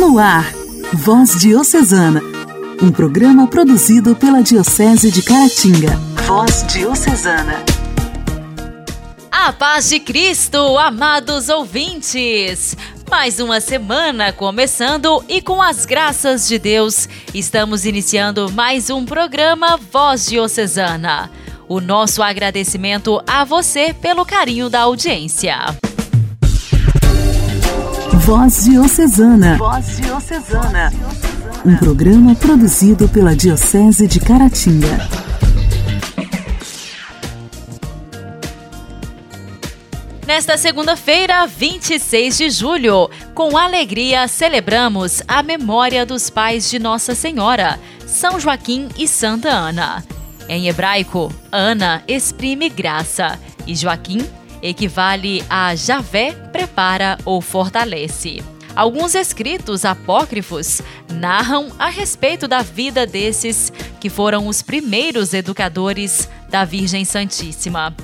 [0.00, 0.50] No ar,
[0.94, 2.22] Voz Diocesana,
[2.82, 5.94] um programa produzido pela Diocese de Caratinga.
[6.26, 7.62] Voz Diocesana.
[9.30, 12.74] A paz de Cristo, amados ouvintes!
[13.10, 19.78] Mais uma semana começando e com as graças de Deus, estamos iniciando mais um programa
[19.92, 21.30] Voz Diocesana.
[21.68, 25.76] O nosso agradecimento a você pelo carinho da audiência.
[28.30, 29.56] Voz Diocesana.
[29.56, 30.92] Voz Diocesana.
[31.66, 35.08] Um programa produzido pela Diocese de Caratinga.
[40.24, 47.80] Nesta segunda-feira, 26 de julho, com alegria celebramos a memória dos pais de Nossa Senhora,
[48.06, 50.04] São Joaquim e Santa Ana.
[50.48, 54.24] Em hebraico, Ana exprime graça e Joaquim
[54.62, 58.42] equivale a Javé prepara ou fortalece.
[58.74, 60.80] Alguns escritos apócrifos
[61.12, 67.94] narram a respeito da vida desses que foram os primeiros educadores da Virgem Santíssima.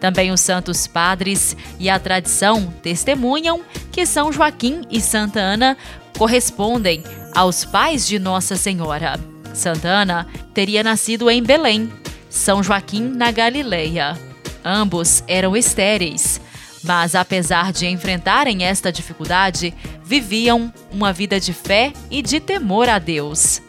[0.00, 5.76] Também os santos padres e a tradição testemunham que São Joaquim e Santa Ana
[6.18, 7.02] correspondem
[7.34, 9.18] aos pais de Nossa Senhora.
[9.54, 11.90] Santa Ana teria nascido em Belém,
[12.28, 14.25] São Joaquim na Galileia.
[14.68, 16.40] Ambos eram estéreis,
[16.82, 22.98] mas apesar de enfrentarem esta dificuldade, viviam uma vida de fé e de temor a
[22.98, 23.62] Deus.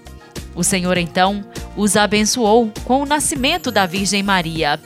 [0.56, 1.46] O Senhor então
[1.76, 4.80] os abençoou com o nascimento da Virgem Maria.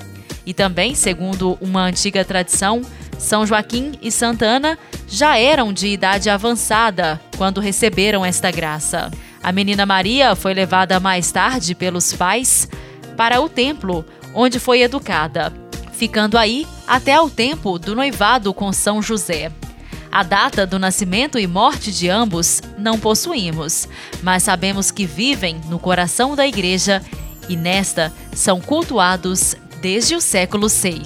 [0.45, 2.81] E também, segundo uma antiga tradição,
[3.18, 9.09] São Joaquim e Santa Ana já eram de idade avançada quando receberam esta graça.
[9.42, 12.68] A menina Maria foi levada mais tarde pelos pais
[13.16, 15.70] para o templo, onde foi educada
[16.02, 19.52] ficando aí até ao tempo do noivado com São José.
[20.11, 23.88] A data do nascimento e morte de ambos não possuímos,
[24.23, 27.03] mas sabemos que vivem no coração da Igreja
[27.47, 31.03] e nesta são cultuados desde o século VI.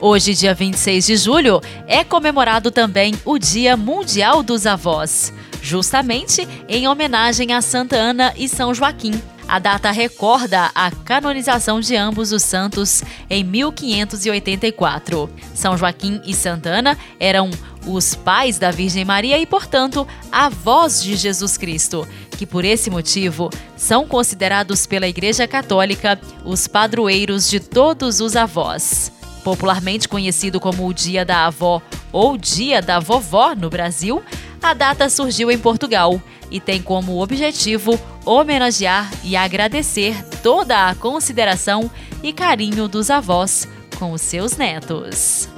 [0.00, 6.88] Hoje, dia 26 de julho, é comemorado também o Dia Mundial dos Avós, justamente em
[6.88, 9.12] homenagem a Santa Ana e São Joaquim.
[9.48, 15.30] A data recorda a canonização de ambos os santos em 1584.
[15.54, 17.50] São Joaquim e Santana eram
[17.86, 22.06] os pais da Virgem Maria e, portanto, avós de Jesus Cristo,
[22.38, 29.12] que por esse motivo são considerados pela Igreja Católica os padroeiros de todos os avós.
[29.44, 31.82] Popularmente conhecido como o Dia da Avó
[32.12, 34.22] ou Dia da Vovó no Brasil,
[34.62, 36.20] a data surgiu em Portugal
[36.50, 41.90] e tem como objetivo homenagear e agradecer toda a consideração
[42.22, 43.66] e carinho dos avós
[43.98, 45.48] com os seus netos.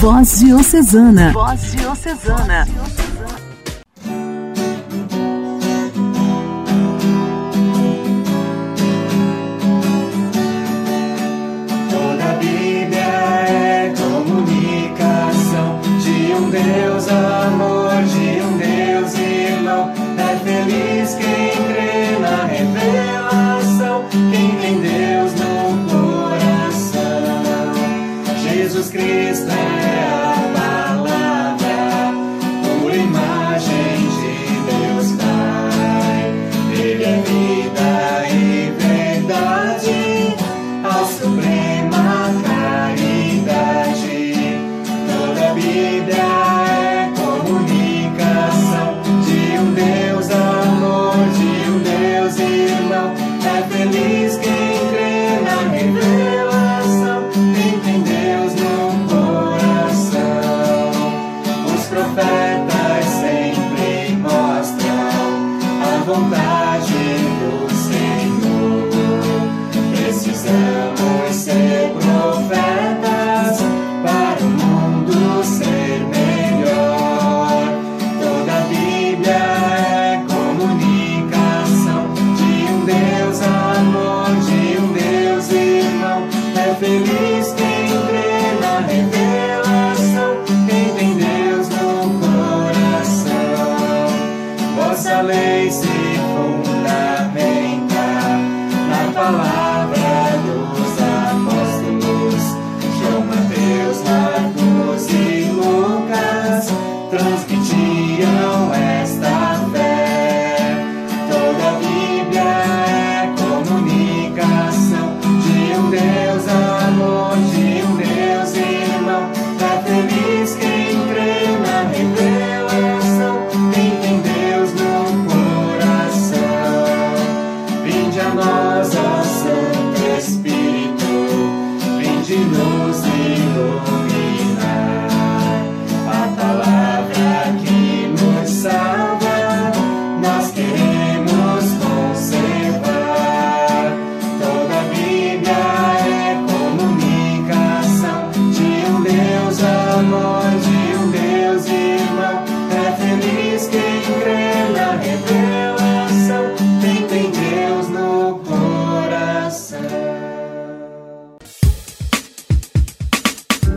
[0.00, 1.32] Voz Diocesana.
[1.32, 2.68] Voz Diocesana.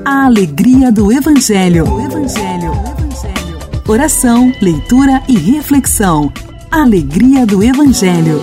[0.10, 1.84] A alegria do Evangelho.
[1.84, 2.72] Evangelho.
[2.72, 3.60] Evangelho.
[3.86, 6.32] Oração, leitura e reflexão.
[6.72, 8.42] Alegria do Evangelho.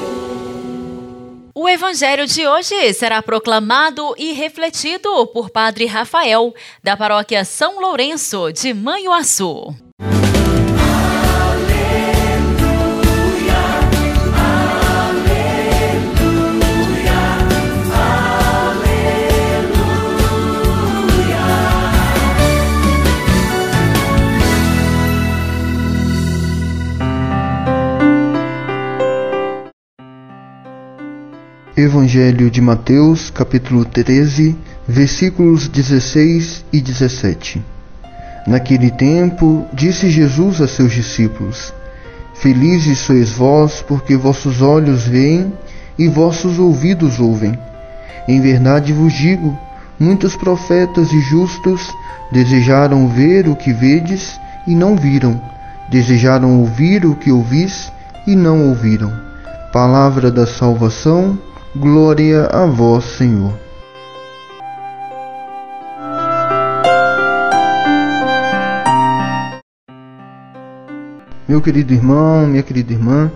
[1.55, 6.53] O evangelho de hoje será proclamado e refletido por Padre Rafael,
[6.83, 9.75] da paróquia São Lourenço, de Manhuaçu.
[31.85, 34.57] Evangelho de Mateus, capítulo 13,
[34.89, 37.63] versículos 16 e 17.
[38.47, 41.75] Naquele tempo, disse Jesus a seus discípulos:
[42.37, 45.53] Felizes sois vós, porque vossos olhos veem
[45.99, 47.59] e vossos ouvidos ouvem.
[48.27, 49.55] Em verdade vos digo:
[50.01, 51.93] muitos profetas e justos
[52.33, 55.39] desejaram ver o que vedes e não viram,
[55.91, 57.93] desejaram ouvir o que ouvis
[58.27, 59.13] e não ouviram.
[59.71, 61.39] Palavra da salvação
[61.77, 63.53] Glória a vós, Senhor.
[71.49, 73.29] Meu querido irmão, minha querida irmã,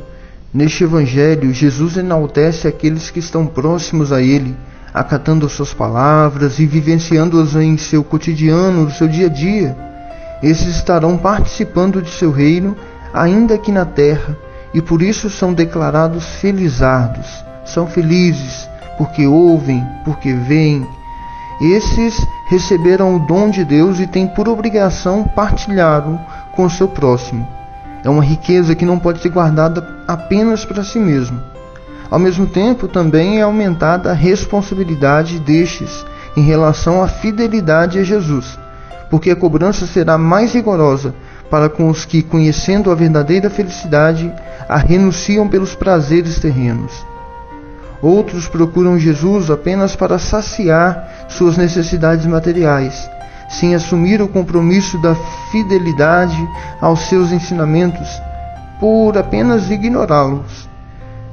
[0.54, 4.56] neste Evangelho, Jesus enaltece aqueles que estão próximos a Ele,
[4.94, 9.76] acatando suas palavras e vivenciando-as em seu cotidiano, no seu dia a dia.
[10.44, 12.76] Esses estarão participando de seu reino,
[13.12, 14.38] ainda aqui na terra,
[14.72, 18.68] e por isso são declarados felizardos são felizes
[18.98, 20.86] porque ouvem, porque veem.
[21.60, 26.18] Esses receberam o dom de Deus e têm por obrigação partilhá-lo
[26.52, 27.46] com o seu próximo.
[28.04, 31.40] É uma riqueza que não pode ser guardada apenas para si mesmo.
[32.10, 36.04] Ao mesmo tempo, também é aumentada a responsabilidade destes
[36.36, 38.58] em relação à fidelidade a Jesus,
[39.10, 41.14] porque a cobrança será mais rigorosa
[41.50, 44.32] para com os que, conhecendo a verdadeira felicidade,
[44.68, 46.92] a renunciam pelos prazeres terrenos.
[48.00, 53.10] Outros procuram Jesus apenas para saciar suas necessidades materiais,
[53.48, 55.16] sem assumir o compromisso da
[55.50, 56.38] fidelidade
[56.80, 58.08] aos seus ensinamentos,
[58.78, 60.68] por apenas ignorá-los.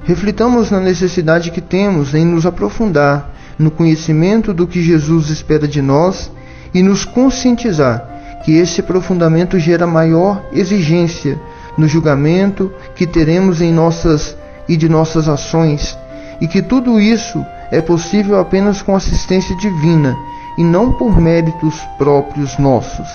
[0.05, 3.29] Reflitamos na necessidade que temos em nos aprofundar
[3.59, 6.31] no conhecimento do que Jesus espera de nós
[6.73, 11.39] e nos conscientizar que esse aprofundamento gera maior exigência
[11.77, 14.35] no julgamento que teremos em nossas
[14.67, 15.97] e de nossas ações
[16.45, 20.15] e que tudo isso é possível apenas com assistência divina
[20.55, 23.07] e não por méritos próprios nossos,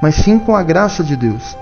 [0.00, 1.54] mas sim com a graça de Deus.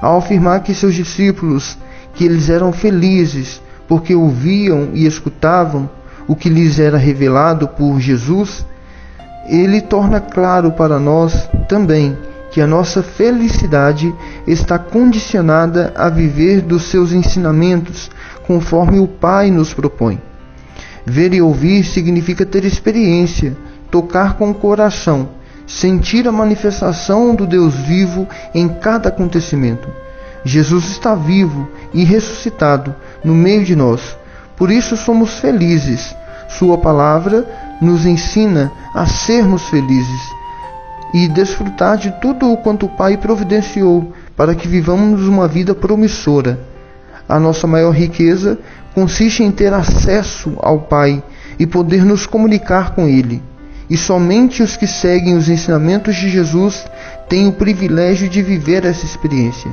[0.00, 1.76] Ao afirmar que seus discípulos
[2.14, 5.90] que eles eram felizes porque ouviam e escutavam
[6.26, 8.64] o que lhes era revelado por Jesus,
[9.46, 12.16] ele torna claro para nós também
[12.50, 14.10] que a nossa felicidade
[14.46, 18.10] está condicionada a viver dos seus ensinamentos
[18.46, 20.31] conforme o Pai nos propõe.
[21.04, 23.56] Ver e ouvir significa ter experiência,
[23.90, 25.28] tocar com o coração,
[25.66, 29.88] sentir a manifestação do Deus vivo em cada acontecimento.
[30.44, 32.94] Jesus está vivo e ressuscitado
[33.24, 34.16] no meio de nós.
[34.56, 36.14] Por isso somos felizes.
[36.48, 37.46] Sua palavra
[37.80, 40.42] nos ensina a sermos felizes
[41.12, 46.58] e desfrutar de tudo o quanto o Pai providenciou para que vivamos uma vida promissora.
[47.28, 48.58] A nossa maior riqueza
[48.94, 51.22] consiste em ter acesso ao Pai
[51.58, 53.42] e poder nos comunicar com Ele.
[53.88, 56.86] E somente os que seguem os ensinamentos de Jesus
[57.28, 59.70] têm o privilégio de viver essa experiência.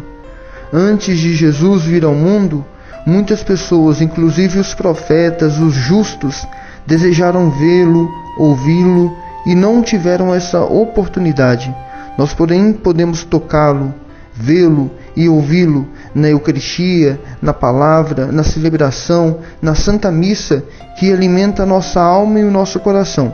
[0.73, 2.65] Antes de Jesus vir ao mundo,
[3.05, 6.45] muitas pessoas, inclusive os profetas, os justos,
[6.85, 11.73] desejaram vê-lo, ouvi-lo e não tiveram essa oportunidade.
[12.17, 13.93] Nós, porém, podemos tocá-lo,
[14.33, 20.63] vê-lo e ouvi-lo na Eucaristia, na palavra, na celebração, na Santa Missa,
[20.97, 23.33] que alimenta a nossa alma e o nosso coração,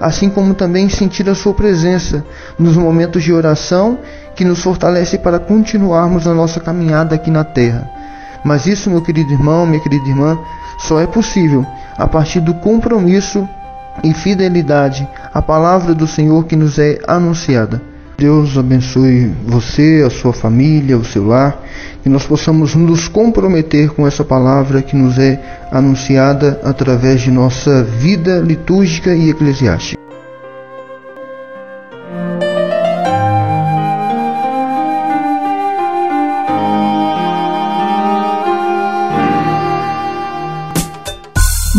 [0.00, 2.24] assim como também sentir a Sua presença
[2.58, 3.98] nos momentos de oração
[4.34, 7.88] que nos fortalece para continuarmos a nossa caminhada aqui na terra.
[8.44, 10.38] Mas isso, meu querido irmão, minha querida irmã,
[10.78, 13.46] só é possível a partir do compromisso
[14.02, 17.89] e fidelidade à palavra do Senhor que nos é anunciada.
[18.20, 21.58] Deus abençoe você, a sua família, o seu lar,
[22.02, 25.40] que nós possamos nos comprometer com essa palavra que nos é
[25.72, 29.98] anunciada através de nossa vida litúrgica e eclesiástica.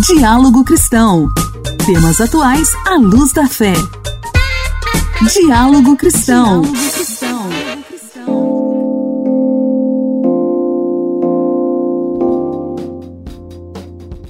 [0.08, 1.28] Diálogo Cristão.
[1.86, 3.74] Temas atuais à luz da fé.
[5.30, 6.64] Diálogo Cristão.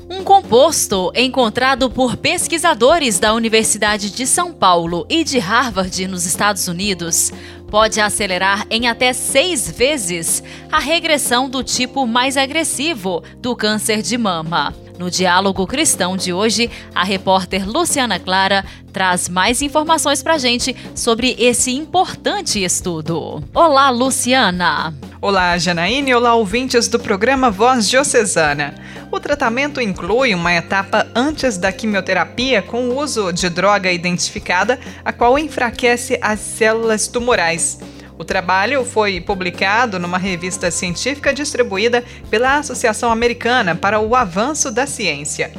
[0.10, 6.68] Um composto encontrado por pesquisadores da Universidade de São Paulo e de Harvard, nos Estados
[6.68, 7.32] Unidos,
[7.70, 14.18] pode acelerar em até seis vezes a regressão do tipo mais agressivo do câncer de
[14.18, 14.76] mama.
[14.98, 21.36] No Diálogo Cristão de hoje, a repórter Luciana Clara traz mais informações para gente sobre
[21.40, 23.44] esse importante estudo.
[23.54, 24.94] Olá, Luciana!
[25.22, 26.16] Olá, Janaíne.
[26.16, 28.74] Olá, ouvintes do programa Voz Diocesana.
[29.12, 35.14] O tratamento inclui uma etapa antes da quimioterapia com o uso de droga identificada, a
[35.14, 37.78] qual enfraquece as células tumorais.
[38.22, 44.86] O trabalho foi publicado numa revista científica distribuída pela Associação Americana para o Avanço da
[44.86, 45.52] Ciência.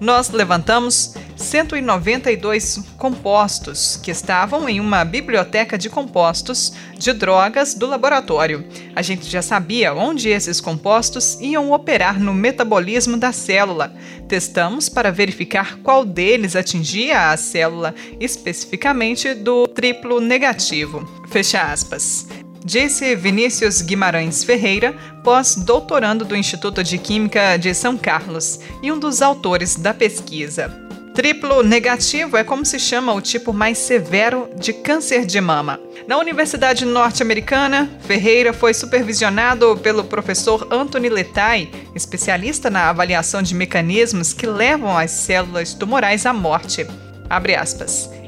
[0.00, 8.64] Nós levantamos 192 compostos que estavam em uma biblioteca de compostos de drogas do laboratório.
[8.94, 13.92] A gente já sabia onde esses compostos iam operar no metabolismo da célula.
[14.28, 21.08] Testamos para verificar qual deles atingia a célula, especificamente do triplo negativo.
[21.28, 22.26] Fecha aspas.
[22.64, 29.20] Disse Vinícius Guimarães Ferreira, pós-doutorando do Instituto de Química de São Carlos e um dos
[29.20, 30.72] autores da pesquisa.
[31.12, 35.78] Triplo negativo é como se chama o tipo mais severo de câncer de mama.
[36.06, 44.32] Na Universidade Norte-Americana, Ferreira foi supervisionado pelo professor Anthony Letai, especialista na avaliação de mecanismos
[44.32, 46.86] que levam as células tumorais à morte.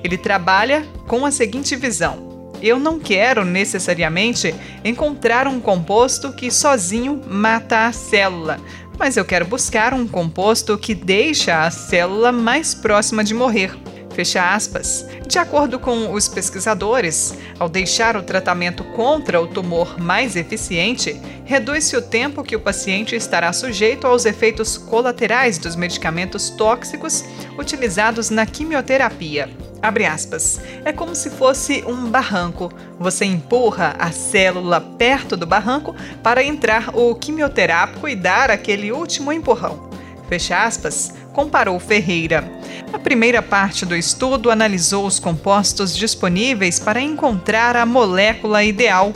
[0.03, 2.34] Ele trabalha com a seguinte visão:
[2.65, 8.59] eu não quero necessariamente encontrar um composto que sozinho mata a célula,
[8.99, 13.77] mas eu quero buscar um composto que deixa a célula mais próxima de morrer.
[14.15, 15.05] Fecha aspas.
[15.27, 21.97] De acordo com os pesquisadores, ao deixar o tratamento contra o tumor mais eficiente, reduz-se
[21.97, 27.25] o tempo que o paciente estará sujeito aos efeitos colaterais dos medicamentos tóxicos
[27.59, 29.51] utilizados na quimioterapia.
[29.83, 30.61] Abre aspas.
[30.85, 32.73] É como se fosse um barranco.
[32.99, 39.33] Você empurra a célula perto do barranco para entrar o quimioterápico e dar aquele último
[39.33, 39.91] empurrão.
[40.27, 42.51] Fecha aspas, comparou Ferreira.
[42.93, 49.13] A primeira parte do estudo analisou os compostos disponíveis para encontrar a molécula ideal.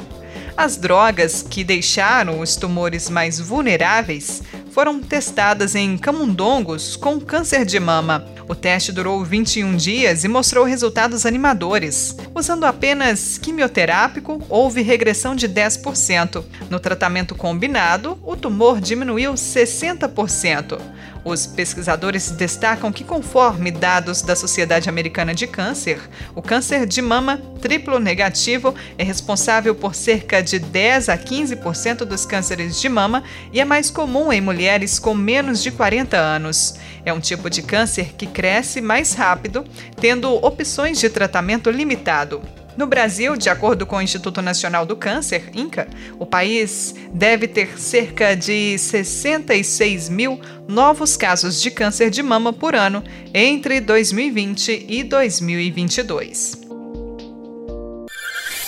[0.57, 7.79] As drogas que deixaram os tumores mais vulneráveis foram testadas em camundongos com câncer de
[7.79, 8.27] mama.
[8.49, 12.17] O teste durou 21 dias e mostrou resultados animadores.
[12.35, 16.43] Usando apenas quimioterápico, houve regressão de 10%.
[16.69, 20.81] No tratamento combinado, o tumor diminuiu 60%.
[21.25, 26.01] Os pesquisadores destacam que, conforme dados da Sociedade Americana de Câncer,
[26.35, 32.25] o câncer de mama triplo negativo é responsável por cerca de 10 a 15% dos
[32.25, 33.23] cânceres de mama
[33.53, 36.77] e é mais comum em mulheres com menos de 40 anos.
[37.05, 39.65] É um tipo de câncer que cresce mais rápido,
[40.01, 42.41] tendo opções de tratamento limitado.
[42.79, 47.77] No Brasil, de acordo com o Instituto Nacional do Câncer, INCA, o país deve ter
[47.77, 53.03] cerca de 66 mil novos casos de câncer de mama por ano
[53.35, 56.61] entre 2020 e 2022.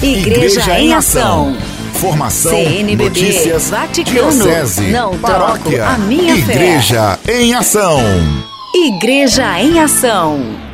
[0.02, 1.56] Igreja, Igreja em Ação.
[1.94, 7.40] Formação, CNBB, notícias, Vaticano, diocese, não paróquia, a minha Igreja fé.
[7.40, 8.00] em Ação.
[8.74, 10.69] Igreja em Ação.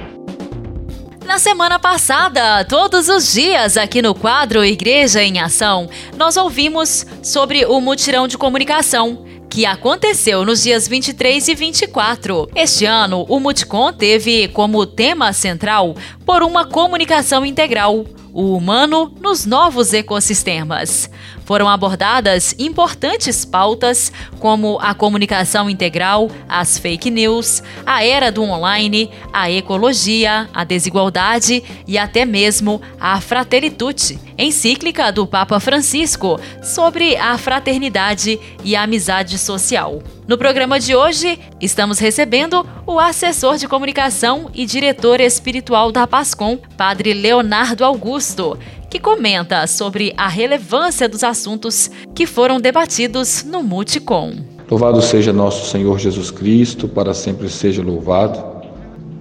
[1.27, 7.67] Na semana passada, todos os dias aqui no quadro Igreja em Ação, nós ouvimos sobre
[7.67, 12.49] o mutirão de comunicação que aconteceu nos dias 23 e 24.
[12.55, 19.45] Este ano, o Multicom teve como tema central por uma comunicação integral, o humano nos
[19.45, 21.11] novos ecossistemas
[21.47, 29.11] foram abordadas importantes pautas como a comunicação integral, as fake news, a era do online,
[29.33, 37.39] a ecologia, a desigualdade e até mesmo a fraternitude, encíclica do Papa Francisco sobre a
[37.39, 40.03] fraternidade e a amizade social.
[40.27, 46.59] No programa de hoje, estamos recebendo o assessor de comunicação e diretor espiritual da Pascom,
[46.77, 48.59] Padre Leonardo Augusto,
[48.97, 54.33] que comenta sobre a relevância dos assuntos que foram debatidos no Multicom.
[54.71, 58.43] Louvado seja nosso Senhor Jesus Cristo, para sempre seja louvado.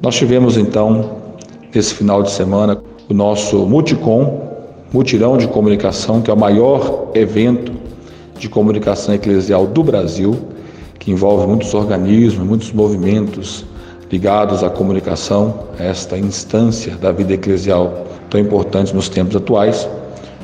[0.02, 1.18] Nós tivemos então,
[1.74, 4.50] esse final de semana, o nosso Multicom,
[4.94, 7.74] Mutirão de Comunicação, que é o maior evento
[8.40, 10.38] de comunicação eclesial do Brasil,
[10.98, 13.66] que envolve muitos organismos, muitos movimentos
[14.10, 19.88] ligados à comunicação, esta instância da vida eclesial tão importante nos tempos atuais.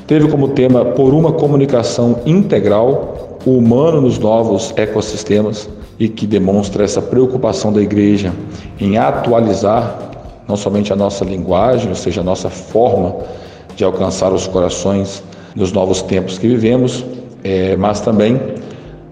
[0.07, 5.69] Teve como tema Por uma comunicação integral, o humano nos novos ecossistemas
[5.99, 8.31] e que demonstra essa preocupação da igreja
[8.79, 10.09] em atualizar
[10.47, 13.15] não somente a nossa linguagem, ou seja, a nossa forma
[13.75, 15.23] de alcançar os corações
[15.55, 17.05] nos novos tempos que vivemos,
[17.43, 18.39] é, mas também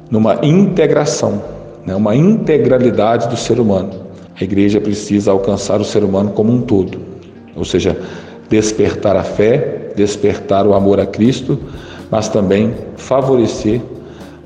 [0.10, 1.42] numa integração,
[1.86, 3.92] né, uma integralidade do ser humano.
[4.40, 7.00] A igreja precisa alcançar o ser humano como um todo,
[7.56, 7.96] ou seja,
[8.50, 11.60] despertar a fé, despertar o amor a Cristo,
[12.10, 13.82] mas também favorecer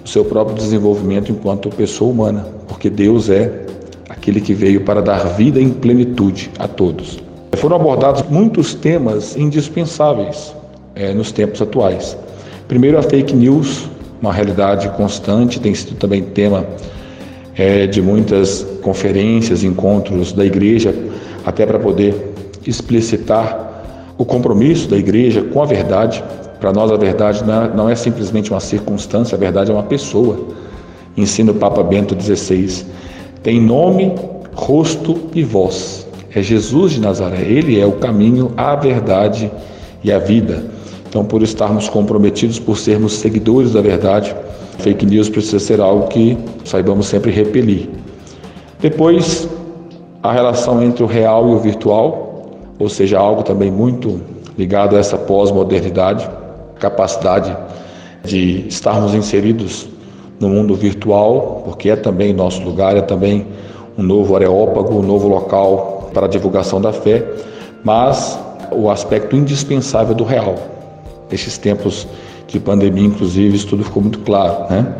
[0.03, 3.65] o seu próprio desenvolvimento enquanto pessoa humana, porque Deus é
[4.09, 7.19] aquele que veio para dar vida em plenitude a todos.
[7.53, 10.53] Foram abordados muitos temas indispensáveis
[10.95, 12.17] é, nos tempos atuais.
[12.67, 13.87] Primeiro, a fake news,
[14.21, 16.65] uma realidade constante, tem sido também tema
[17.55, 20.93] é, de muitas conferências, encontros da igreja,
[21.45, 22.33] até para poder
[22.65, 23.72] explicitar
[24.17, 26.23] o compromisso da igreja com a verdade.
[26.59, 27.43] Para nós, a verdade
[27.75, 30.39] não é, é simplesmente uma circunstância, a verdade é uma pessoa.
[31.15, 32.85] Ensina o Papa Bento XVI.
[33.41, 34.13] Tem nome,
[34.53, 36.07] rosto e voz.
[36.33, 37.41] É Jesus de Nazaré.
[37.41, 39.51] Ele é o caminho, a verdade
[40.03, 40.63] e a vida.
[41.07, 44.35] Então, por estarmos comprometidos, por sermos seguidores da verdade,
[44.79, 47.87] fake news precisa ser algo que saibamos sempre repelir.
[48.79, 49.47] Depois,
[50.23, 52.32] a relação entre o real e o virtual,
[52.79, 54.21] ou seja, algo também muito
[54.57, 56.29] ligado a essa pós-modernidade,
[56.79, 57.55] capacidade
[58.23, 59.87] de estarmos inseridos
[60.39, 63.47] no mundo virtual, porque é também nosso lugar, é também
[63.97, 67.25] um novo areópago, um novo local para a divulgação da fé,
[67.83, 68.39] mas
[68.71, 70.55] o aspecto indispensável do real.
[71.31, 72.07] Nestes tempos
[72.47, 74.95] de pandemia, inclusive, isso tudo ficou muito claro, né?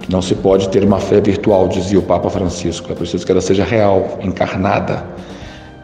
[0.00, 2.90] Que não se pode ter uma fé virtual, dizia o Papa Francisco.
[2.90, 5.04] É preciso que ela seja real, encarnada.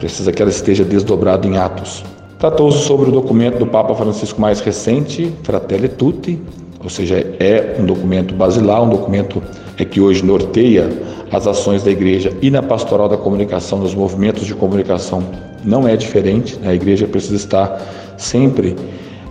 [0.03, 2.03] Precisa que ela esteja desdobrada em atos.
[2.37, 6.37] Tratou-se sobre o documento do Papa Francisco mais recente, Fratelli Tutti,
[6.83, 9.41] ou seja, é um documento basilar, um documento
[9.77, 10.89] é que hoje norteia
[11.31, 15.23] as ações da igreja e na pastoral da comunicação, nos movimentos de comunicação,
[15.63, 16.57] não é diferente.
[16.59, 16.71] Né?
[16.71, 17.81] A igreja precisa estar
[18.17, 18.75] sempre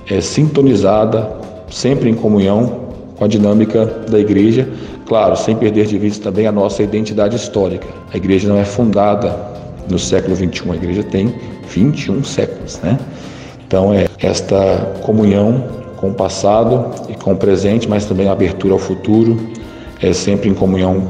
[0.09, 1.37] é, sintonizada,
[1.71, 2.81] sempre em comunhão
[3.19, 4.67] com a dinâmica da igreja,
[5.05, 7.89] claro, sem perder de vista também a nossa identidade histórica.
[8.11, 9.53] A igreja não é fundada
[9.89, 11.35] no século 21, a igreja tem
[11.69, 12.99] 21 séculos, né?
[13.67, 15.65] Então é esta comunhão
[15.97, 19.39] com o passado e com o presente, mas também a abertura ao futuro,
[20.03, 21.07] é sempre em comunhão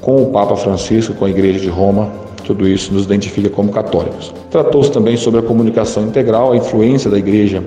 [0.00, 2.12] com o Papa Francisco, com a Igreja de Roma,
[2.44, 4.32] tudo isso nos identifica como católicos.
[4.50, 7.62] Tratou-se também sobre a comunicação integral, a influência da Igreja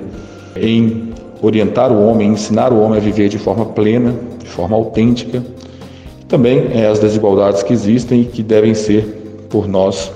[0.56, 1.10] em
[1.42, 5.44] orientar o homem, ensinar o homem a viver de forma plena, de forma autêntica.
[6.28, 10.12] Também é, as desigualdades que existem e que devem ser por nós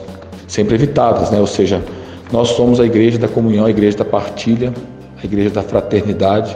[0.53, 1.39] sempre evitadas, né?
[1.39, 1.83] Ou seja,
[2.31, 4.71] nós somos a igreja da comunhão, a igreja da partilha,
[5.19, 6.55] a igreja da fraternidade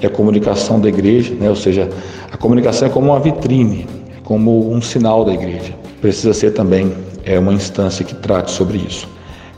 [0.00, 1.50] e a comunicação da igreja, né?
[1.50, 1.88] Ou seja,
[2.30, 3.84] a comunicação é como uma vitrine,
[4.16, 5.74] é como um sinal da igreja.
[6.00, 6.92] Precisa ser também
[7.24, 9.08] é uma instância que trate sobre isso.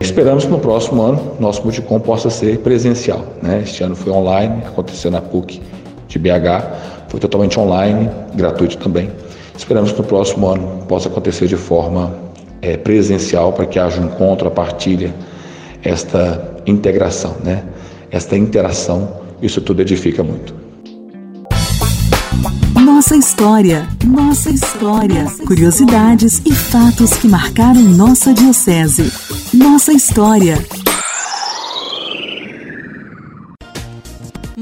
[0.01, 3.23] Esperamos que no próximo ano nosso Multicom possa ser presencial.
[3.43, 3.61] Né?
[3.65, 5.61] Este ano foi online, aconteceu na PUC
[6.09, 9.11] de BH, foi totalmente online, gratuito também.
[9.55, 12.28] Esperamos que no próximo ano possa acontecer de forma
[12.61, 15.15] é, presencial para que haja um encontro, a partilha,
[15.83, 17.65] esta integração, né?
[18.11, 19.21] esta interação.
[19.41, 20.55] Isso tudo edifica muito.
[22.75, 25.27] Nossa história, nossa história.
[25.47, 29.13] Curiosidades e fatos que marcaram nossa Diocese.
[29.55, 30.59] Nossa história.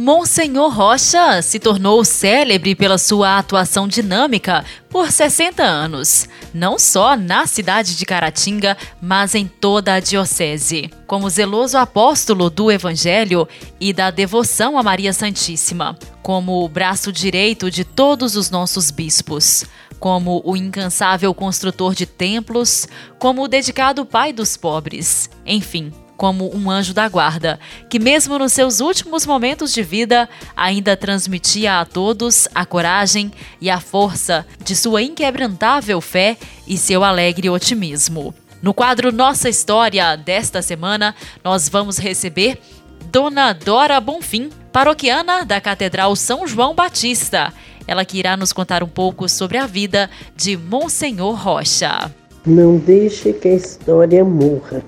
[0.07, 7.45] Monsenhor Rocha se tornou célebre pela sua atuação dinâmica por 60 anos, não só na
[7.45, 13.49] cidade de Caratinga, mas em toda a diocese, como zeloso apóstolo do Evangelho
[13.81, 19.65] e da devoção a Maria Santíssima, como o braço direito de todos os nossos bispos,
[19.99, 22.87] como o incansável construtor de templos,
[23.19, 28.53] como o dedicado pai dos pobres, enfim como um anjo da guarda, que, mesmo nos
[28.53, 34.75] seus últimos momentos de vida, ainda transmitia a todos a coragem e a força de
[34.75, 38.35] sua inquebrantável fé e seu alegre otimismo.
[38.63, 42.59] No quadro Nossa História desta semana, nós vamos receber
[43.13, 47.53] Dona Dora Bonfim, paroquiana da Catedral São João Batista.
[47.87, 52.13] Ela que irá nos contar um pouco sobre a vida de Monsenhor Rocha.
[52.45, 54.83] Não deixe que a história morra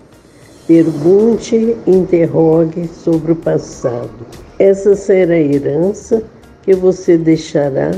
[0.69, 4.11] Pergunte interrogue sobre o passado.
[4.59, 6.23] Essa será a herança
[6.61, 7.91] que você deixará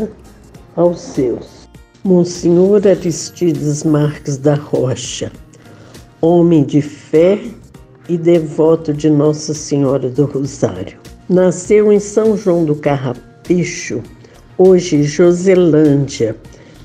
[0.77, 1.69] aos seus.
[2.05, 5.33] Monsenhor Aristides Marques da Rocha,
[6.21, 7.41] homem de fé
[8.09, 10.97] e devoto de Nossa Senhora do Rosário.
[11.29, 14.01] Nasceu em São João do Carrapicho,
[14.57, 16.37] hoje Joselândia,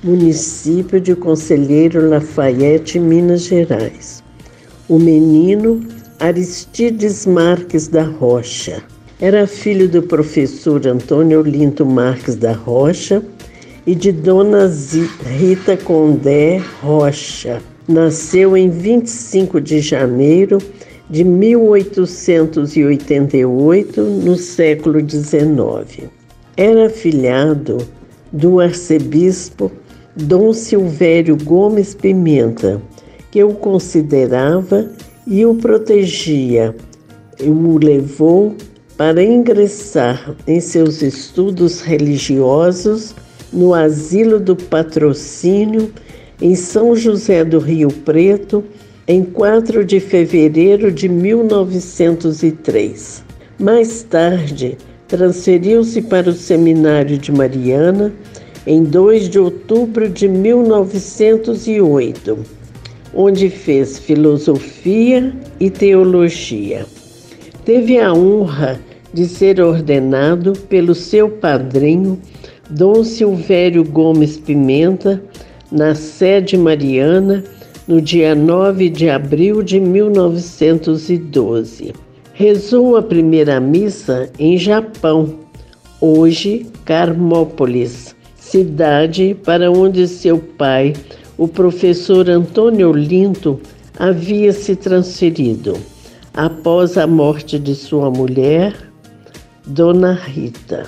[0.04, 4.25] município de Conselheiro Lafayette, Minas Gerais.
[4.88, 5.82] O menino
[6.19, 8.84] Aristides Marques da Rocha
[9.19, 13.24] era filho do professor Antônio Olinto Marques da Rocha
[13.88, 14.71] e de Dona
[15.39, 17.63] Rita Condé Rocha.
[17.88, 20.60] Nasceu em 25 de janeiro
[21.10, 26.12] de 1888, no século XIX.
[26.56, 27.80] Era filhado
[28.32, 29.71] do arcebispo
[30.15, 32.80] Dom Silvério Gomes Pimenta,
[33.36, 34.89] que o considerava
[35.28, 36.74] e o protegia,
[37.38, 38.56] e o levou
[38.95, 43.13] para ingressar em seus estudos religiosos
[43.52, 45.91] no Asilo do Patrocínio,
[46.41, 48.63] em São José do Rio Preto,
[49.06, 53.21] em 4 de fevereiro de 1903.
[53.60, 54.78] Mais tarde,
[55.10, 58.13] transferiu-se para o Seminário de Mariana
[58.65, 62.56] em 2 de outubro de 1908,
[63.15, 66.86] onde fez filosofia e teologia.
[67.63, 68.80] Teve a honra
[69.13, 72.19] de ser ordenado pelo seu padrinho,
[72.69, 75.23] Dom Silvério Gomes Pimenta,
[75.71, 77.43] na sede mariana,
[77.88, 81.93] no dia 9 de abril de 1912.
[82.34, 85.39] Rezou a primeira missa em Japão,
[86.01, 90.93] hoje Carmópolis, cidade para onde seu pai,
[91.38, 93.60] o professor Antônio Linto,
[93.98, 95.78] havia se transferido
[96.34, 98.74] após a morte de sua mulher,
[99.65, 100.86] Dona Rita.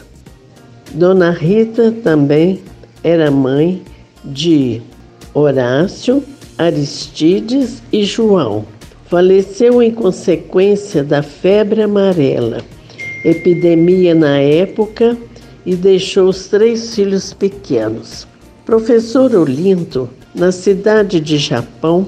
[0.94, 2.60] Dona Rita também
[3.04, 3.82] era mãe
[4.24, 4.82] de
[5.34, 6.24] Horácio,
[6.58, 8.66] Aristides e João.
[9.10, 12.62] Faleceu em consequência da febre amarela,
[13.24, 15.18] epidemia na época,
[15.66, 18.28] e deixou os três filhos pequenos.
[18.66, 22.06] Professor Olinto, na cidade de Japão,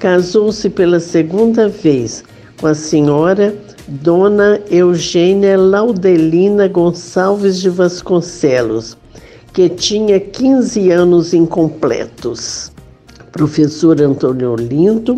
[0.00, 2.24] casou-se pela segunda vez
[2.60, 3.54] com a senhora
[3.86, 8.96] Dona Eugênia Laudelina Gonçalves de Vasconcelos,
[9.52, 12.72] que tinha 15 anos incompletos.
[13.30, 15.16] Professor Antônio Olinto,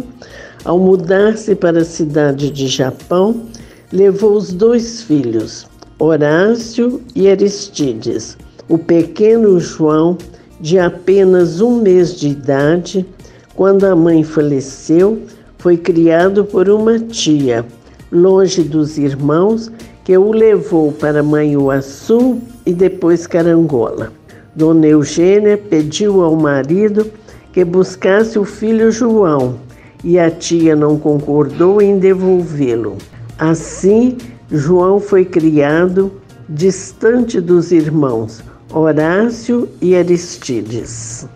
[0.64, 3.42] ao mudar-se para a cidade de Japão,
[3.90, 5.66] levou os dois filhos,
[5.98, 8.36] Horácio e Aristides.
[8.68, 10.16] O pequeno João,
[10.60, 13.06] de apenas um mês de idade,
[13.54, 15.22] quando a mãe faleceu,
[15.58, 17.64] foi criado por uma tia,
[18.12, 19.72] longe dos irmãos,
[20.04, 24.12] que o levou para Manhuaçu e depois Carangola.
[24.54, 27.06] Dona Eugênia pediu ao marido
[27.52, 29.56] que buscasse o filho João
[30.02, 32.96] e a tia não concordou em devolvê-lo.
[33.38, 34.18] Assim,
[34.50, 36.12] João foi criado
[36.48, 41.26] distante dos irmãos Horácio e Aristides.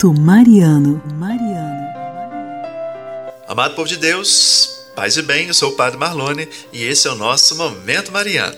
[0.00, 1.02] Momento Mariano.
[1.14, 1.88] Mariano.
[3.48, 7.10] Amado povo de Deus, paz e bem, eu sou o Padre Marlone e esse é
[7.10, 8.56] o nosso Momento Mariano.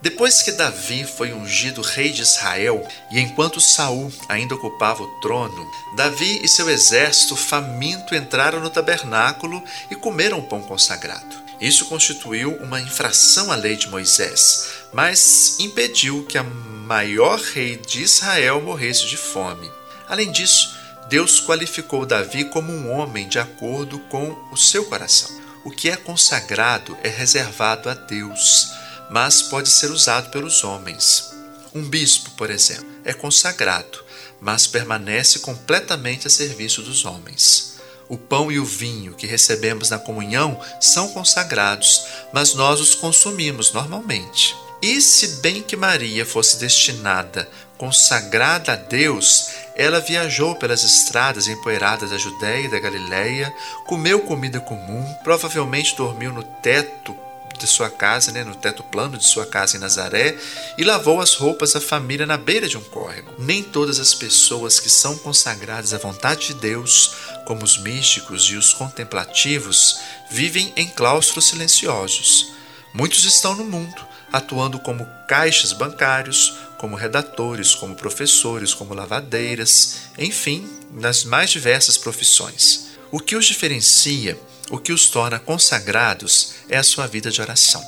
[0.00, 5.70] Depois que Davi foi ungido rei de Israel e enquanto Saul ainda ocupava o trono,
[5.94, 11.36] Davi e seu exército faminto entraram no tabernáculo e comeram o pão consagrado.
[11.60, 18.02] Isso constituiu uma infração à lei de Moisés, mas impediu que a maior rei de
[18.02, 19.70] Israel morresse de fome.
[20.08, 20.74] Além disso,
[21.08, 25.30] Deus qualificou Davi como um homem de acordo com o seu coração.
[25.64, 28.72] O que é consagrado é reservado a Deus,
[29.10, 31.32] mas pode ser usado pelos homens.
[31.74, 34.04] Um bispo, por exemplo, é consagrado,
[34.40, 37.72] mas permanece completamente a serviço dos homens.
[38.08, 43.72] O pão e o vinho que recebemos na comunhão são consagrados, mas nós os consumimos
[43.72, 44.54] normalmente.
[44.82, 47.48] E se bem que Maria fosse destinada,
[47.82, 53.52] consagrada a Deus, ela viajou pelas estradas empoeiradas da Judéia e da Galiléia,
[53.84, 57.12] comeu comida comum, provavelmente dormiu no teto
[57.58, 60.38] de sua casa, né, no teto plano de sua casa em Nazaré,
[60.78, 63.34] e lavou as roupas da família na beira de um córrego.
[63.36, 67.16] Nem todas as pessoas que são consagradas à vontade de Deus,
[67.46, 69.98] como os místicos e os contemplativos,
[70.30, 72.52] vivem em claustros silenciosos.
[72.94, 80.68] Muitos estão no mundo, atuando como caixas bancários, como redatores, como professores, como lavadeiras, enfim,
[80.90, 82.88] nas mais diversas profissões.
[83.12, 84.36] O que os diferencia,
[84.68, 87.80] o que os torna consagrados, é a sua vida de oração.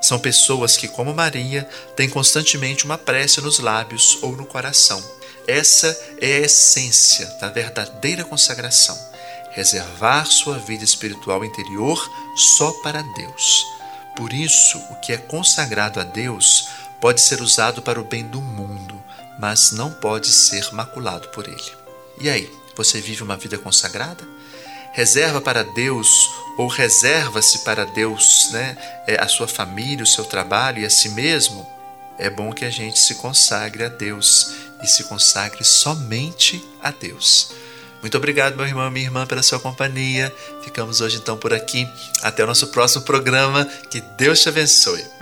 [0.00, 5.02] São pessoas que, como Maria, têm constantemente uma prece nos lábios ou no coração.
[5.48, 5.88] Essa
[6.20, 8.96] é a essência da verdadeira consagração.
[9.50, 12.00] Reservar sua vida espiritual interior
[12.56, 13.66] só para Deus.
[14.14, 16.68] Por isso, o que é consagrado a Deus
[17.02, 18.94] pode ser usado para o bem do mundo,
[19.36, 21.72] mas não pode ser maculado por ele.
[22.20, 24.22] E aí, você vive uma vida consagrada?
[24.92, 30.78] Reserva para Deus ou reserva-se para Deus né, é, a sua família, o seu trabalho
[30.78, 31.68] e a si mesmo?
[32.18, 37.50] É bom que a gente se consagre a Deus e se consagre somente a Deus.
[38.00, 40.32] Muito obrigado, meu irmão e minha irmã, pela sua companhia.
[40.62, 41.88] Ficamos hoje então por aqui.
[42.22, 43.64] Até o nosso próximo programa.
[43.90, 45.21] Que Deus te abençoe.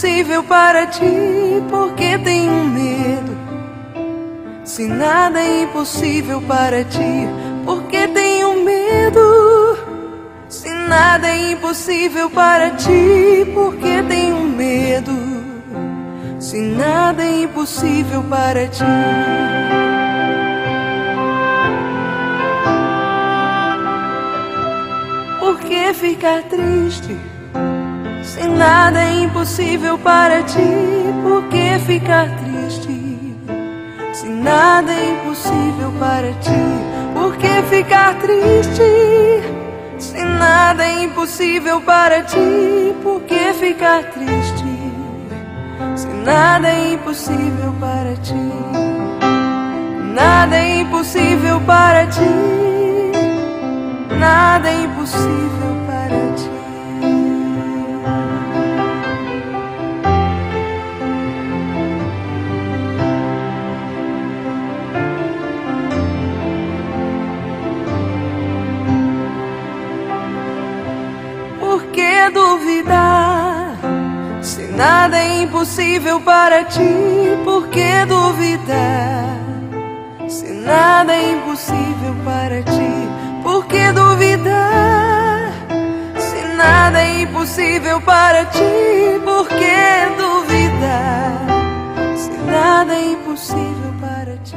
[0.00, 3.36] Impossível para ti, por que tenho medo?
[4.64, 7.28] Se nada é impossível para ti,
[7.66, 9.76] por que tenho medo?
[10.48, 15.12] Se nada é impossível para ti, por que tenho medo?
[16.38, 18.84] Se nada é impossível para ti.
[25.68, 27.29] que ficar triste?
[28.60, 30.60] Nada é impossível para ti,
[31.22, 33.34] por que ficar triste?
[34.12, 36.50] Se nada é impossível para ti,
[37.14, 38.82] por que ficar triste?
[39.98, 44.92] Se nada é impossível para ti, por que ficar triste?
[45.96, 48.52] Se nada é impossível para ti,
[50.14, 52.60] nada é impossível para ti
[54.20, 55.59] nada é impossível
[74.80, 76.80] nada é impossível para ti,
[77.44, 79.36] por que duvidar?
[80.26, 83.10] Se nada é impossível para ti
[83.42, 85.52] por que duvidar?
[86.18, 88.60] Se nada é impossível para ti,
[89.24, 91.46] por que duvidar?
[92.16, 94.56] Se nada é impossível para ti.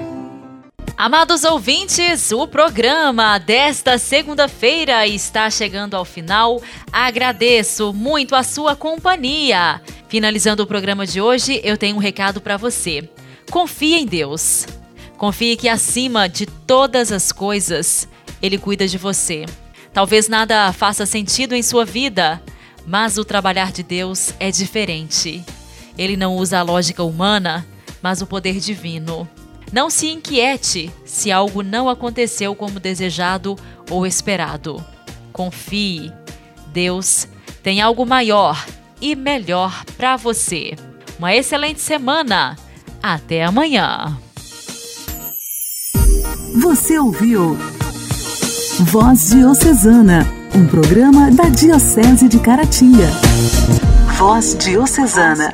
[0.98, 6.62] Amados ouvintes, o programa desta segunda-feira está chegando ao final.
[6.92, 9.82] Agradeço muito a sua companhia.
[10.14, 13.10] Finalizando o programa de hoje, eu tenho um recado para você.
[13.50, 14.68] Confie em Deus.
[15.18, 18.08] Confie que acima de todas as coisas,
[18.40, 19.44] ele cuida de você.
[19.92, 22.40] Talvez nada faça sentido em sua vida,
[22.86, 25.44] mas o trabalhar de Deus é diferente.
[25.98, 27.66] Ele não usa a lógica humana,
[28.00, 29.28] mas o poder divino.
[29.72, 33.58] Não se inquiete se algo não aconteceu como desejado
[33.90, 34.86] ou esperado.
[35.32, 36.14] Confie.
[36.68, 37.28] Deus
[37.64, 38.64] tem algo maior
[39.04, 40.76] e melhor para você.
[41.20, 42.56] Uma excelente semana.
[43.02, 44.18] Até amanhã.
[46.62, 47.58] Você ouviu
[48.80, 53.08] Voz Diocesana, um programa da Diocese de Caratinga.
[54.18, 55.52] Voz Diocesana.